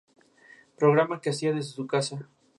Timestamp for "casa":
1.85-2.27